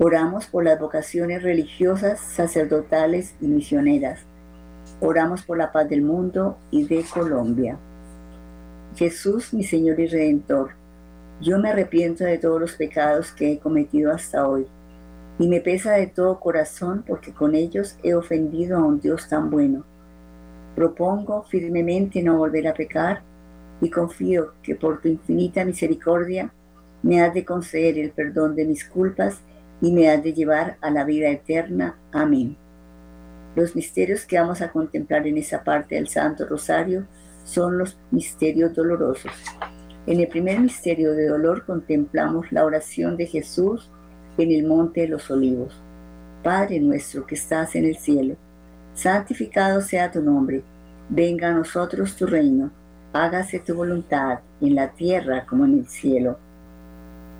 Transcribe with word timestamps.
Oramos 0.00 0.46
por 0.46 0.64
las 0.64 0.80
vocaciones 0.80 1.44
religiosas, 1.44 2.18
sacerdotales 2.18 3.36
y 3.40 3.46
misioneras. 3.46 4.18
Oramos 5.00 5.42
por 5.42 5.56
la 5.56 5.70
paz 5.70 5.88
del 5.88 6.02
mundo 6.02 6.58
y 6.72 6.84
de 6.84 7.04
Colombia. 7.04 7.78
Jesús, 8.96 9.54
mi 9.54 9.62
Señor 9.62 10.00
y 10.00 10.08
Redentor, 10.08 10.72
yo 11.40 11.60
me 11.60 11.70
arrepiento 11.70 12.24
de 12.24 12.38
todos 12.38 12.60
los 12.60 12.74
pecados 12.74 13.30
que 13.30 13.52
he 13.52 13.58
cometido 13.60 14.10
hasta 14.10 14.48
hoy 14.48 14.66
y 15.38 15.46
me 15.46 15.60
pesa 15.60 15.92
de 15.92 16.08
todo 16.08 16.40
corazón 16.40 17.04
porque 17.06 17.32
con 17.32 17.54
ellos 17.54 17.96
he 18.02 18.14
ofendido 18.14 18.78
a 18.78 18.84
un 18.84 19.00
Dios 19.00 19.28
tan 19.28 19.48
bueno. 19.48 19.84
Propongo 20.74 21.44
firmemente 21.44 22.20
no 22.20 22.36
volver 22.36 22.66
a 22.66 22.74
pecar 22.74 23.22
y 23.80 23.90
confío 23.90 24.54
que 24.60 24.74
por 24.74 25.00
tu 25.00 25.06
infinita 25.06 25.64
misericordia 25.64 26.52
me 27.04 27.22
has 27.22 27.32
de 27.32 27.44
conceder 27.44 27.96
el 27.96 28.10
perdón 28.10 28.56
de 28.56 28.64
mis 28.64 28.84
culpas 28.84 29.40
y 29.84 29.92
me 29.92 30.08
has 30.08 30.22
de 30.22 30.32
llevar 30.32 30.78
a 30.80 30.90
la 30.90 31.04
vida 31.04 31.28
eterna. 31.28 31.98
Amén. 32.10 32.56
Los 33.54 33.76
misterios 33.76 34.24
que 34.24 34.40
vamos 34.40 34.62
a 34.62 34.72
contemplar 34.72 35.26
en 35.26 35.36
esa 35.36 35.62
parte 35.62 35.96
del 35.96 36.08
Santo 36.08 36.46
Rosario 36.46 37.06
son 37.44 37.76
los 37.76 37.98
misterios 38.10 38.74
dolorosos. 38.74 39.30
En 40.06 40.20
el 40.20 40.28
primer 40.28 40.58
misterio 40.58 41.12
de 41.12 41.28
dolor 41.28 41.66
contemplamos 41.66 42.50
la 42.50 42.64
oración 42.64 43.18
de 43.18 43.26
Jesús 43.26 43.90
en 44.38 44.52
el 44.52 44.64
Monte 44.64 45.02
de 45.02 45.08
los 45.08 45.30
Olivos. 45.30 45.78
Padre 46.42 46.80
nuestro 46.80 47.26
que 47.26 47.34
estás 47.34 47.76
en 47.76 47.84
el 47.84 47.98
cielo, 47.98 48.36
santificado 48.94 49.82
sea 49.82 50.10
tu 50.10 50.22
nombre, 50.22 50.62
venga 51.10 51.50
a 51.50 51.54
nosotros 51.54 52.16
tu 52.16 52.24
reino, 52.26 52.70
hágase 53.12 53.58
tu 53.58 53.74
voluntad 53.74 54.38
en 54.62 54.76
la 54.76 54.92
tierra 54.92 55.44
como 55.44 55.66
en 55.66 55.80
el 55.80 55.86
cielo. 55.88 56.38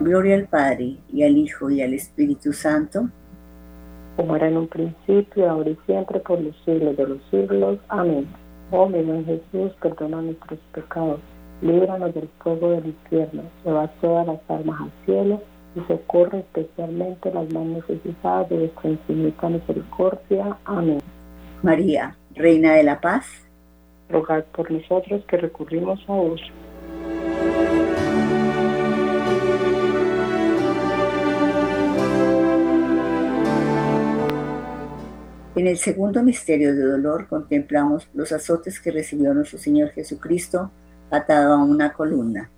Gloria 0.00 0.36
al 0.36 0.46
Padre, 0.46 0.96
y 1.12 1.24
al 1.24 1.36
Hijo, 1.36 1.70
y 1.70 1.82
al 1.82 1.92
Espíritu 1.92 2.52
Santo. 2.52 3.08
Como 4.16 4.36
era 4.36 4.48
en 4.48 4.56
un 4.56 4.68
principio, 4.68 5.50
ahora 5.50 5.70
y 5.70 5.78
siempre, 5.86 6.20
por 6.20 6.40
los 6.40 6.56
siglos 6.64 6.96
de 6.96 7.06
los 7.06 7.18
siglos. 7.30 7.78
Amén. 7.88 8.26
Oh 8.70 8.86
mi 8.86 9.02
Jesús, 9.24 9.72
perdona 9.80 10.20
nuestros 10.20 10.60
pecados, 10.72 11.20
líbranos 11.62 12.14
del 12.14 12.28
fuego 12.38 12.70
del 12.72 12.86
infierno, 12.86 13.42
lleva 13.64 13.88
todas 14.02 14.26
las 14.26 14.38
almas 14.48 14.82
al 14.82 14.92
cielo 15.06 15.40
y 15.74 15.80
socorre 15.88 16.40
especialmente 16.40 17.32
las 17.32 17.50
más 17.52 17.64
necesitadas 17.64 18.50
de 18.50 18.58
vuestra 18.58 18.90
infinita 18.90 19.48
misericordia. 19.48 20.58
Amén. 20.66 20.98
María, 21.62 22.14
Reina 22.34 22.74
de 22.74 22.82
la 22.82 23.00
Paz, 23.00 23.24
rogad 24.10 24.44
por 24.52 24.70
nosotros 24.70 25.24
que 25.26 25.38
recurrimos 25.38 25.98
a 26.06 26.12
vos. 26.12 26.42
En 35.58 35.66
el 35.66 35.76
segundo 35.76 36.22
misterio 36.22 36.72
de 36.72 36.84
dolor 36.84 37.26
contemplamos 37.26 38.08
los 38.14 38.30
azotes 38.30 38.78
que 38.78 38.92
recibió 38.92 39.34
nuestro 39.34 39.58
Señor 39.58 39.88
Jesucristo 39.90 40.70
atado 41.10 41.54
a 41.54 41.64
una 41.64 41.92
columna. 41.92 42.48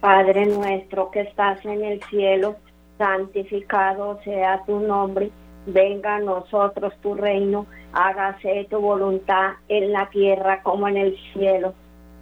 Padre 0.00 0.46
nuestro 0.46 1.10
que 1.10 1.20
estás 1.20 1.62
en 1.66 1.84
el 1.84 2.02
cielo, 2.04 2.56
santificado 2.96 4.22
sea 4.24 4.64
tu 4.64 4.80
nombre, 4.80 5.30
venga 5.66 6.16
a 6.16 6.20
nosotros 6.20 6.94
tu 7.02 7.12
reino, 7.14 7.66
hágase 7.92 8.66
tu 8.70 8.80
voluntad 8.80 9.56
en 9.68 9.92
la 9.92 10.08
tierra 10.08 10.62
como 10.62 10.88
en 10.88 10.96
el 10.96 11.18
cielo. 11.34 11.74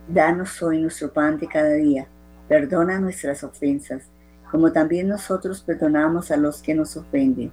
Danos 0.09 0.61
hoy 0.65 0.81
nuestro 0.83 1.13
pan 1.13 1.39
de 1.39 1.47
cada 1.47 1.75
día, 1.75 2.09
perdona 2.49 2.99
nuestras 2.99 3.45
ofensas, 3.45 4.11
como 4.51 4.73
también 4.73 5.07
nosotros 5.07 5.63
perdonamos 5.63 6.33
a 6.33 6.37
los 6.37 6.61
que 6.61 6.75
nos 6.75 6.97
ofenden 6.97 7.53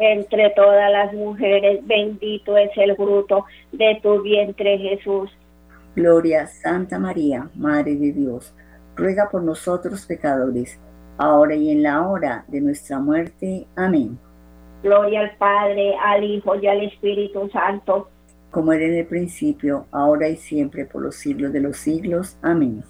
entre 0.00 0.50
todas 0.50 0.90
las 0.90 1.12
mujeres, 1.12 1.86
bendito 1.86 2.56
es 2.56 2.70
el 2.76 2.96
fruto 2.96 3.44
de 3.70 4.00
tu 4.02 4.22
vientre 4.22 4.78
Jesús. 4.78 5.30
Gloria, 5.94 6.46
Santa 6.46 6.98
María, 6.98 7.50
Madre 7.54 7.96
de 7.96 8.12
Dios, 8.12 8.54
ruega 8.96 9.28
por 9.30 9.42
nosotros 9.42 10.06
pecadores, 10.06 10.80
ahora 11.18 11.54
y 11.54 11.70
en 11.70 11.82
la 11.82 12.08
hora 12.08 12.44
de 12.48 12.62
nuestra 12.62 12.98
muerte. 12.98 13.66
Amén. 13.76 14.18
Gloria 14.82 15.20
al 15.20 15.36
Padre, 15.36 15.94
al 16.02 16.24
Hijo 16.24 16.54
y 16.56 16.66
al 16.66 16.82
Espíritu 16.82 17.50
Santo. 17.50 18.08
Como 18.50 18.72
era 18.72 18.86
en 18.86 18.94
el 18.94 19.06
principio, 19.06 19.84
ahora 19.92 20.28
y 20.28 20.36
siempre, 20.36 20.86
por 20.86 21.02
los 21.02 21.16
siglos 21.16 21.52
de 21.52 21.60
los 21.60 21.76
siglos. 21.76 22.38
Amén. 22.40 22.82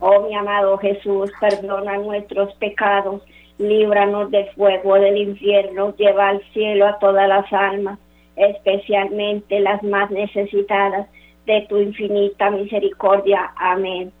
Oh 0.00 0.22
mi 0.22 0.34
amado 0.34 0.76
Jesús, 0.78 1.30
perdona 1.40 1.96
nuestros 1.98 2.52
pecados 2.54 3.22
líbranos 3.58 4.30
del 4.30 4.48
fuego 4.50 4.94
del 4.94 5.16
infierno, 5.16 5.94
lleva 5.96 6.28
al 6.28 6.42
cielo 6.52 6.86
a 6.86 6.98
todas 6.98 7.28
las 7.28 7.52
almas, 7.52 7.98
especialmente 8.36 9.60
las 9.60 9.82
más 9.82 10.10
necesitadas 10.10 11.08
de 11.46 11.66
tu 11.68 11.78
infinita 11.78 12.50
misericordia. 12.50 13.52
Amén. 13.56 14.12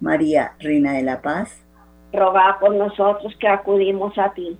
María, 0.00 0.52
Reina 0.58 0.94
de 0.94 1.02
la 1.02 1.20
Paz, 1.20 1.64
roga 2.12 2.56
por 2.58 2.74
nosotros 2.74 3.36
que 3.38 3.48
acudimos 3.48 4.16
a 4.18 4.32
ti. 4.32 4.58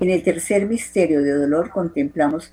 En 0.00 0.10
el 0.10 0.22
tercer 0.22 0.66
misterio 0.66 1.22
de 1.22 1.32
dolor 1.32 1.70
contemplamos 1.70 2.52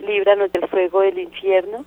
líbranos 0.00 0.52
del 0.52 0.68
fuego 0.68 1.00
del 1.00 1.18
infierno, 1.18 1.84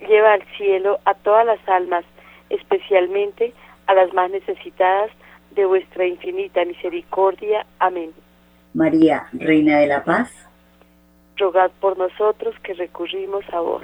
lleva 0.00 0.34
al 0.34 0.42
cielo 0.56 0.98
a 1.04 1.14
todas 1.14 1.46
las 1.46 1.68
almas, 1.68 2.04
especialmente 2.50 3.52
a 3.86 3.94
las 3.94 4.12
más 4.14 4.30
necesitadas 4.30 5.10
de 5.52 5.64
vuestra 5.64 6.06
infinita 6.06 6.64
misericordia. 6.64 7.66
Amén. 7.78 8.12
María, 8.74 9.26
Reina 9.32 9.78
de 9.80 9.86
la 9.86 10.04
Paz 10.04 10.48
rogad 11.38 11.70
por 11.80 11.96
nosotros 11.96 12.54
que 12.62 12.74
recurrimos 12.74 13.44
a 13.52 13.60
vos. 13.60 13.82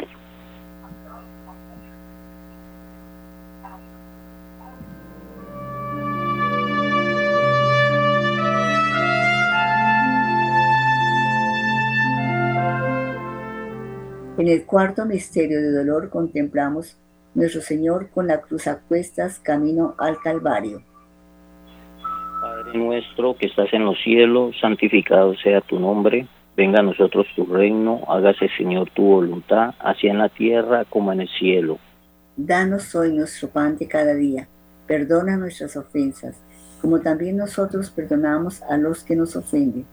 En 14.45 14.51
el 14.51 14.67
cuarto 14.67 15.07
misterio 15.07 15.59
de 15.63 15.73
dolor 15.73 16.11
contemplamos 16.11 16.99
nuestro 17.35 17.63
Señor 17.63 18.11
con 18.11 18.27
la 18.27 18.43
cruz 18.43 18.67
a 18.67 18.79
cuestas 18.79 19.39
camino 19.39 19.95
al 19.97 20.19
Calvario. 20.19 20.83
Padre 22.43 22.79
nuestro 22.79 23.35
que 23.39 23.47
estás 23.47 23.73
en 23.73 23.87
los 23.87 23.97
cielos, 24.05 24.55
santificado 24.61 25.35
sea 25.37 25.63
tu 25.63 25.81
nombre 25.81 26.29
Venga 26.59 26.81
a 26.81 26.83
nosotros 26.83 27.27
tu 27.35 27.47
reino, 27.47 28.03
hágase 28.07 28.51
Señor 28.59 28.91
tu 28.91 29.05
voluntad, 29.05 29.77
así 29.79 30.09
en 30.09 30.19
la 30.19 30.29
tierra 30.29 30.85
como 30.85 31.11
en 31.11 31.23
el 31.23 31.29
cielo. 31.39 31.79
Danos 32.37 32.95
hoy 32.95 33.15
nuestro 33.15 33.49
pan 33.49 33.79
de 33.79 33.89
cada 33.89 34.13
día, 34.13 34.47
perdona 34.87 35.39
nuestras 35.39 35.75
ofensas, 35.75 36.37
como 36.83 37.01
también 37.01 37.39
nosotros 37.39 37.91
perdonamos 37.91 38.61
a 38.65 38.77
los 38.77 39.05
que 39.05 39.17
nos 39.17 39.37
ofenden. 39.37 39.87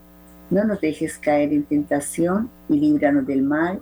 No 0.49 0.65
nos 0.65 0.81
dejes 0.81 1.17
caer 1.17 1.53
en 1.53 1.63
tentación 1.63 2.49
y 2.67 2.77
líbranos 2.77 3.25
del 3.25 3.43
mal. 3.43 3.81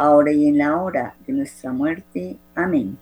ahora 0.00 0.32
y 0.32 0.48
en 0.48 0.56
la 0.58 0.80
hora 0.80 1.14
de 1.26 1.32
nuestra 1.34 1.72
muerte. 1.72 2.36
Amén. 2.54 2.96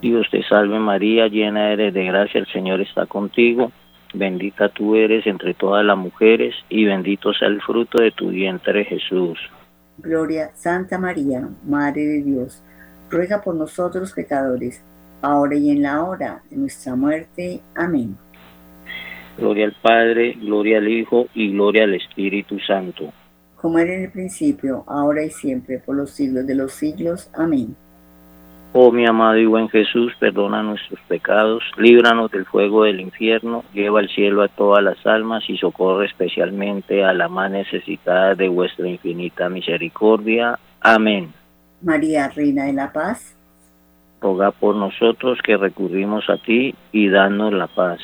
Dios 0.00 0.26
te 0.30 0.42
salve 0.44 0.78
María, 0.78 1.28
llena 1.28 1.70
eres 1.70 1.92
de 1.92 2.04
gracia, 2.04 2.40
el 2.40 2.46
Señor 2.46 2.80
está 2.80 3.04
contigo. 3.06 3.70
Bendita 4.14 4.70
tú 4.70 4.96
eres 4.96 5.26
entre 5.26 5.52
todas 5.54 5.84
las 5.84 5.96
mujeres 5.96 6.54
y 6.70 6.86
bendito 6.86 7.32
sea 7.34 7.48
el 7.48 7.60
fruto 7.60 8.00
de 8.00 8.10
tu 8.10 8.30
vientre 8.30 8.84
Jesús. 8.84 9.38
Gloria, 9.98 10.50
Santa 10.54 10.98
María, 10.98 11.46
Madre 11.64 12.02
de 12.02 12.22
Dios, 12.22 12.62
ruega 13.10 13.42
por 13.42 13.54
nosotros 13.54 14.12
pecadores, 14.12 14.82
ahora 15.20 15.56
y 15.56 15.70
en 15.70 15.82
la 15.82 16.02
hora 16.02 16.42
de 16.50 16.56
nuestra 16.56 16.96
muerte. 16.96 17.60
Amén. 17.74 18.16
Gloria 19.36 19.66
al 19.66 19.76
Padre, 19.80 20.36
gloria 20.40 20.78
al 20.78 20.88
Hijo 20.88 21.26
y 21.34 21.52
gloria 21.52 21.84
al 21.84 21.94
Espíritu 21.94 22.58
Santo. 22.60 23.12
Como 23.62 23.78
era 23.78 23.94
en 23.94 24.02
el 24.02 24.10
principio, 24.10 24.82
ahora 24.88 25.22
y 25.22 25.30
siempre, 25.30 25.78
por 25.78 25.94
los 25.94 26.10
siglos 26.10 26.44
de 26.46 26.56
los 26.56 26.72
siglos. 26.72 27.30
Amén. 27.32 27.76
Oh 28.74 28.90
mi 28.90 29.06
amado 29.06 29.36
y 29.36 29.46
buen 29.46 29.68
Jesús, 29.68 30.12
perdona 30.18 30.62
nuestros 30.62 30.98
pecados, 31.06 31.62
líbranos 31.76 32.30
del 32.30 32.44
fuego 32.46 32.84
del 32.84 33.00
infierno, 33.00 33.64
lleva 33.72 34.00
al 34.00 34.08
cielo 34.08 34.42
a 34.42 34.48
todas 34.48 34.82
las 34.82 35.06
almas 35.06 35.44
y 35.48 35.58
socorre 35.58 36.06
especialmente 36.06 37.04
a 37.04 37.12
la 37.12 37.28
más 37.28 37.50
necesitada 37.50 38.34
de 38.34 38.48
vuestra 38.48 38.88
infinita 38.88 39.48
misericordia. 39.48 40.58
Amén. 40.80 41.32
María, 41.82 42.30
Reina 42.30 42.64
de 42.64 42.72
la 42.72 42.92
Paz, 42.92 43.36
roga 44.22 44.50
por 44.52 44.74
nosotros 44.74 45.38
que 45.44 45.56
recurrimos 45.56 46.28
a 46.30 46.38
ti 46.38 46.74
y 46.92 47.08
danos 47.10 47.52
la 47.52 47.66
paz. 47.66 48.00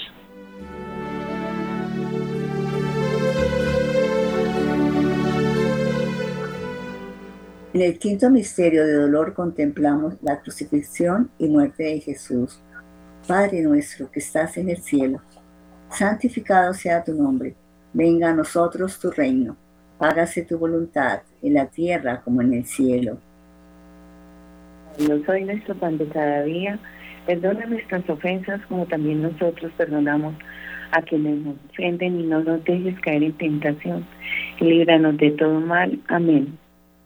En 7.78 7.84
el 7.84 7.96
quinto 8.00 8.28
misterio 8.28 8.84
de 8.84 8.94
dolor 8.94 9.34
contemplamos 9.34 10.20
la 10.20 10.40
crucifixión 10.40 11.30
y 11.38 11.46
muerte 11.46 11.84
de 11.84 12.00
Jesús. 12.00 12.60
Padre 13.28 13.62
nuestro 13.62 14.10
que 14.10 14.18
estás 14.18 14.56
en 14.56 14.68
el 14.70 14.78
cielo, 14.78 15.20
santificado 15.88 16.74
sea 16.74 17.04
tu 17.04 17.14
nombre, 17.14 17.54
venga 17.92 18.30
a 18.30 18.34
nosotros 18.34 18.98
tu 18.98 19.12
reino, 19.12 19.56
hágase 20.00 20.42
tu 20.42 20.58
voluntad 20.58 21.20
en 21.40 21.54
la 21.54 21.66
tierra 21.66 22.20
como 22.22 22.42
en 22.42 22.54
el 22.54 22.64
cielo. 22.64 23.18
No 25.08 25.24
soy 25.24 25.44
nuestro 25.44 25.76
pan 25.76 25.98
de 25.98 26.08
cada 26.08 26.42
día, 26.42 26.80
perdona 27.26 27.64
nuestras 27.66 28.10
ofensas 28.10 28.60
como 28.66 28.86
también 28.86 29.22
nosotros 29.22 29.70
perdonamos 29.76 30.34
a 30.90 31.00
quienes 31.02 31.44
nos 31.44 31.54
ofenden 31.70 32.22
y 32.22 32.26
no 32.26 32.42
nos 32.42 32.64
dejes 32.64 32.98
caer 33.02 33.22
en 33.22 33.34
tentación. 33.34 34.04
Líbranos 34.58 35.16
de 35.18 35.30
todo 35.30 35.60
mal. 35.60 36.00
Amén. 36.08 36.58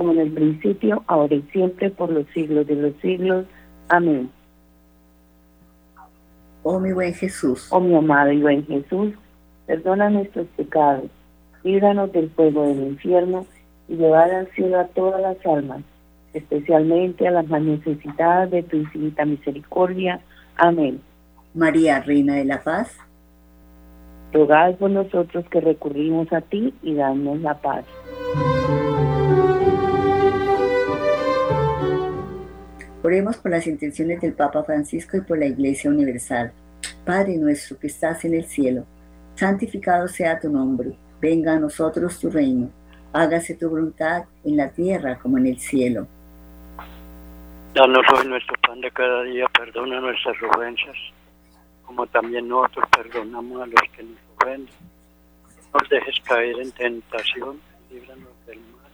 como 0.00 0.12
en 0.12 0.20
el 0.20 0.32
principio, 0.32 1.04
ahora 1.08 1.34
y 1.34 1.42
siempre, 1.52 1.90
por 1.90 2.10
los 2.10 2.26
siglos 2.28 2.66
de 2.66 2.74
los 2.74 2.94
siglos. 3.02 3.44
Amén. 3.90 4.30
Oh 6.62 6.80
mi 6.80 6.90
buen 6.90 7.12
Jesús, 7.12 7.68
Oh 7.70 7.80
mi 7.80 7.94
amado 7.94 8.32
y 8.32 8.40
buen 8.40 8.64
Jesús, 8.64 9.12
perdona 9.66 10.08
nuestros 10.08 10.46
pecados, 10.56 11.10
líbranos 11.64 12.10
del 12.12 12.30
fuego 12.30 12.66
del 12.66 12.80
infierno 12.80 13.44
y 13.88 13.96
llevad 13.96 14.30
al 14.30 14.50
cielo 14.52 14.80
a 14.80 14.86
todas 14.86 15.20
las 15.20 15.36
almas, 15.44 15.82
especialmente 16.32 17.28
a 17.28 17.32
las 17.32 17.46
más 17.48 17.60
necesitadas 17.60 18.50
de 18.50 18.62
tu 18.62 18.78
infinita 18.78 19.26
misericordia. 19.26 20.22
Amén. 20.56 21.02
María, 21.52 22.00
Reina 22.00 22.36
de 22.36 22.46
la 22.46 22.62
Paz, 22.62 22.96
Rogad 24.32 24.76
por 24.76 24.92
nosotros 24.92 25.44
que 25.50 25.60
recurrimos 25.60 26.32
a 26.32 26.40
ti 26.40 26.72
y 26.82 26.94
danos 26.94 27.38
la 27.42 27.60
paz. 27.60 27.84
Oremos 33.02 33.38
por 33.38 33.50
las 33.50 33.66
intenciones 33.66 34.20
del 34.20 34.34
Papa 34.34 34.62
Francisco 34.62 35.16
y 35.16 35.22
por 35.22 35.38
la 35.38 35.46
Iglesia 35.46 35.90
Universal. 35.90 36.52
Padre 37.04 37.38
nuestro 37.38 37.78
que 37.78 37.86
estás 37.86 38.24
en 38.26 38.34
el 38.34 38.44
cielo, 38.44 38.84
santificado 39.34 40.06
sea 40.06 40.38
tu 40.38 40.50
nombre, 40.50 40.94
venga 41.18 41.54
a 41.54 41.58
nosotros 41.58 42.20
tu 42.20 42.28
reino, 42.28 42.70
hágase 43.14 43.54
tu 43.54 43.70
voluntad 43.70 44.24
en 44.44 44.56
la 44.58 44.68
tierra 44.70 45.18
como 45.18 45.38
en 45.38 45.46
el 45.46 45.58
cielo. 45.58 46.06
Danos 47.74 48.04
hoy 48.12 48.26
nuestro 48.26 48.54
pan 48.66 48.80
de 48.82 48.90
cada 48.90 49.22
día, 49.22 49.46
perdona 49.48 49.98
nuestras 50.00 50.36
ofensas, 50.42 50.96
como 51.86 52.06
también 52.08 52.48
nosotros 52.48 52.84
perdonamos 52.94 53.62
a 53.62 53.66
los 53.66 53.80
que 53.96 54.02
nos 54.02 54.18
ofenden. 54.36 54.74
No 55.72 55.80
nos 55.80 55.88
dejes 55.88 56.20
caer 56.24 56.60
en 56.60 56.72
tentación, 56.72 57.60
líbranos 57.90 58.46
del 58.46 58.58
mal. 58.58 58.90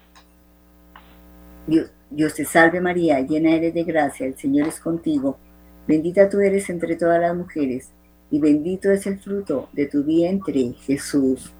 Dios, 1.66 1.90
Dios 2.10 2.34
te 2.34 2.44
salve 2.44 2.80
María, 2.80 3.20
llena 3.20 3.54
eres 3.54 3.74
de 3.74 3.84
gracia, 3.84 4.26
el 4.26 4.36
Señor 4.36 4.68
es 4.68 4.80
contigo. 4.80 5.38
Bendita 5.86 6.28
tú 6.28 6.40
eres 6.40 6.70
entre 6.70 6.96
todas 6.96 7.20
las 7.20 7.34
mujeres, 7.34 7.92
y 8.30 8.40
bendito 8.40 8.90
es 8.90 9.06
el 9.06 9.18
fruto 9.18 9.68
de 9.72 9.86
tu 9.86 10.04
vientre, 10.04 10.72
Jesús. 10.80 11.52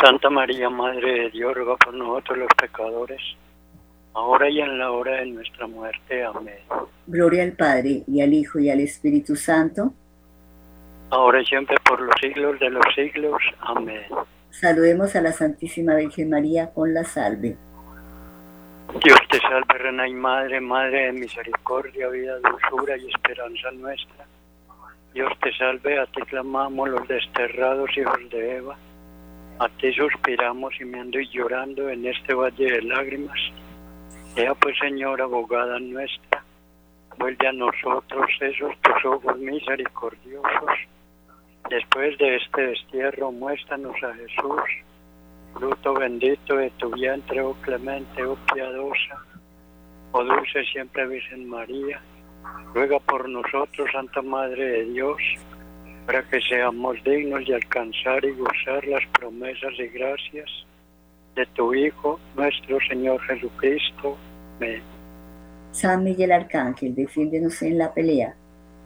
Santa 0.00 0.30
María, 0.30 0.70
Madre 0.70 1.24
de 1.24 1.30
Dios, 1.30 1.54
ruega 1.54 1.76
por 1.76 1.92
nosotros 1.94 2.38
los 2.38 2.48
pecadores, 2.56 3.20
ahora 4.14 4.48
y 4.48 4.60
en 4.60 4.78
la 4.78 4.90
hora 4.92 5.16
de 5.16 5.26
nuestra 5.26 5.66
muerte. 5.66 6.24
Amén. 6.24 6.58
Gloria 7.06 7.42
al 7.42 7.52
Padre, 7.52 8.04
y 8.06 8.20
al 8.20 8.32
Hijo, 8.32 8.58
y 8.58 8.70
al 8.70 8.80
Espíritu 8.80 9.36
Santo. 9.36 9.92
Ahora 11.10 11.42
y 11.42 11.44
siempre 11.44 11.76
por 11.84 12.00
los 12.00 12.14
siglos 12.20 12.58
de 12.60 12.70
los 12.70 12.84
siglos. 12.94 13.42
Amén. 13.60 14.02
Saludemos 14.50 15.14
a 15.16 15.20
la 15.20 15.32
Santísima 15.32 15.96
Virgen 15.96 16.30
María 16.30 16.72
con 16.72 16.94
la 16.94 17.04
salve. 17.04 17.56
Dios 18.98 19.20
te 19.30 19.38
salve, 19.38 19.78
Reina 19.78 20.08
y 20.08 20.12
Madre, 20.12 20.60
Madre 20.60 21.06
de 21.06 21.12
misericordia, 21.12 22.08
vida, 22.08 22.38
dulzura 22.38 22.96
y 22.96 23.06
esperanza 23.06 23.70
nuestra. 23.70 24.26
Dios 25.14 25.32
te 25.40 25.56
salve, 25.56 25.98
a 25.98 26.06
ti 26.06 26.20
clamamos 26.22 26.88
los 26.88 27.06
desterrados 27.06 27.96
hijos 27.96 28.18
de 28.30 28.56
Eva. 28.56 28.76
A 29.60 29.68
ti 29.68 29.92
suspiramos 29.92 30.74
gimiendo 30.74 31.20
y 31.20 31.28
llorando 31.28 31.88
en 31.88 32.04
este 32.04 32.34
valle 32.34 32.72
de 32.72 32.82
lágrimas. 32.82 33.38
Ea 34.34 34.54
pues, 34.54 34.76
Señora, 34.78 35.24
abogada 35.24 35.78
nuestra, 35.78 36.42
vuelve 37.16 37.46
a 37.46 37.52
nosotros 37.52 38.26
esos 38.40 38.76
tus 38.80 39.04
ojos 39.04 39.38
misericordiosos. 39.38 40.70
Después 41.68 42.18
de 42.18 42.36
este 42.36 42.62
destierro, 42.62 43.30
muéstranos 43.30 43.94
a 44.02 44.14
Jesús, 44.14 44.62
fruto 45.60 45.92
bendito 45.92 46.56
de 46.56 46.70
tu 46.78 46.90
vientre, 46.90 47.42
oh 47.42 47.54
clemente, 47.60 48.24
oh 48.24 48.36
piadosa, 48.54 49.22
oh 50.12 50.24
dulce 50.24 50.64
siempre 50.72 51.06
Virgen 51.06 51.48
María. 51.48 52.00
Ruega 52.74 52.98
por 53.00 53.28
nosotros, 53.28 53.90
Santa 53.92 54.22
Madre 54.22 54.64
de 54.64 54.84
Dios, 54.86 55.18
para 56.06 56.22
que 56.22 56.40
seamos 56.40 56.96
dignos 57.04 57.46
de 57.46 57.56
alcanzar 57.56 58.24
y 58.24 58.32
gozar 58.32 58.86
las 58.86 59.06
promesas 59.18 59.72
y 59.78 59.88
gracias 59.88 60.50
de 61.36 61.44
tu 61.54 61.74
Hijo, 61.74 62.18
nuestro 62.34 62.78
Señor 62.88 63.20
Jesucristo. 63.20 64.16
Amén. 64.56 64.82
San 65.72 66.02
Miguel 66.02 66.32
Arcángel, 66.32 66.94
defiéndenos 66.94 67.60
en 67.62 67.76
la 67.76 67.92
pelea. 67.92 68.34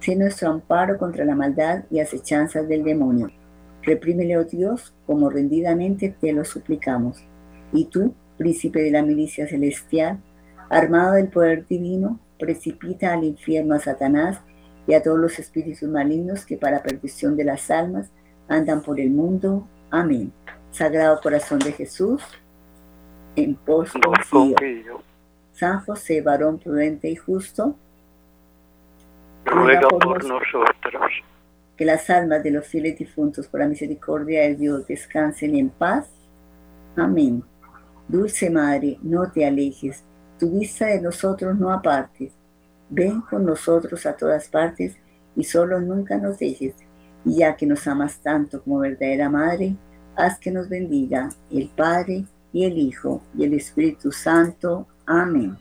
Sé 0.01 0.17
nuestro 0.17 0.51
amparo 0.51 0.99
contra 0.99 1.25
la 1.25 1.37
maldad 1.37 1.85
y 1.91 2.01
acechanzas 2.01 2.69
del 2.69 2.83
demonio. 2.83 3.31
Reprímele, 3.85 4.39
oh 4.39 4.45
Dios, 4.45 4.95
como 5.07 5.31
rendidamente 5.31 6.15
te 6.21 6.33
lo 6.33 6.45
suplicamos. 6.45 7.23
Y 7.73 7.87
tú, 7.87 8.15
príncipe 8.39 8.83
de 8.83 8.91
la 8.91 9.03
milicia 9.03 9.47
celestial, 9.47 10.21
armado 10.71 11.15
del 11.15 11.29
poder 11.29 11.67
divino, 11.67 12.19
precipita 12.39 13.13
al 13.13 13.25
infierno 13.25 13.75
a 13.75 13.79
Satanás 13.79 14.41
y 14.87 14.95
a 14.95 15.03
todos 15.03 15.19
los 15.19 15.39
espíritus 15.39 15.89
malignos 15.89 16.45
que 16.45 16.57
para 16.57 16.83
perdición 16.83 17.37
de 17.37 17.45
las 17.45 17.71
almas 17.71 18.11
andan 18.49 18.83
por 18.83 19.01
el 19.01 19.11
mundo. 19.11 19.67
Amén. 19.91 20.33
Sagrado 20.71 21.21
Corazón 21.21 21.61
de 21.61 21.73
Jesús, 21.73 22.23
en 23.37 23.55
pos 23.55 23.93
confío. 23.93 25.03
San 25.53 25.81
José, 25.81 26.21
varón 26.21 26.59
prudente 26.59 27.09
y 27.09 27.17
justo, 27.17 27.77
ruega 29.45 29.89
por 29.89 30.25
nosotros. 30.25 31.13
Que 31.77 31.85
las 31.85 32.09
almas 32.11 32.43
de 32.43 32.51
los 32.51 32.67
fieles 32.67 32.99
difuntos, 32.99 33.49
por 33.49 33.61
la 33.61 33.69
misericordia 33.69 34.43
de 34.43 34.55
Dios, 34.55 34.87
descansen 34.87 35.57
en 35.57 35.71
paz. 35.71 36.09
Amén. 36.97 37.43
Dulce 38.07 38.51
Madre, 38.51 38.99
no 39.03 39.31
te 39.33 39.47
alejes, 39.47 40.05
tu 40.39 40.59
vista 40.59 40.87
de 40.87 41.01
nosotros 41.01 41.59
no 41.59 41.73
apartes. 41.73 42.33
Ven 42.91 43.21
con 43.23 43.47
nosotros 43.47 44.05
a 44.05 44.17
todas 44.17 44.49
partes 44.49 44.97
y 45.37 45.45
solo 45.45 45.81
nunca 45.81 46.19
nos 46.19 46.39
dejes. 46.39 46.75
Y 47.25 47.39
ya 47.39 47.57
que 47.57 47.67
nos 47.67 47.87
amas 47.87 48.19
tanto 48.19 48.63
como 48.63 48.81
verdadera 48.81 49.31
Madre, 49.31 49.77
haz 50.17 50.39
que 50.39 50.51
nos 50.51 50.69
bendiga 50.69 51.29
el 51.51 51.69
Padre 51.69 52.25
y 52.53 52.65
el 52.65 52.77
Hijo 52.77 53.23
y 53.37 53.45
el 53.45 53.55
Espíritu 53.55 54.13
Santo. 54.13 54.87
Amén. 55.07 55.57